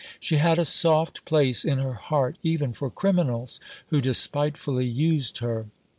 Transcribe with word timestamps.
She 0.19 0.37
had 0.37 0.57
a 0.57 0.65
soft 0.65 1.25
place 1.25 1.63
in 1.63 1.77
her 1.77 1.93
heart 1.93 2.37
even 2.41 2.73
for 2.73 2.89
criminals 2.89 3.59
who 3.89 4.01
despitefully 4.01 4.87
used 4.87 5.37
her. 5.37 5.67